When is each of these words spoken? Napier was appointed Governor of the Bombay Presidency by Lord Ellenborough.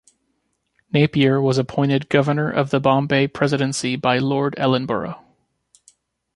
Napier 0.91 1.39
was 1.39 1.59
appointed 1.59 2.09
Governor 2.09 2.49
of 2.49 2.71
the 2.71 2.79
Bombay 2.79 3.27
Presidency 3.27 3.95
by 3.95 4.17
Lord 4.17 4.55
Ellenborough. 4.57 5.23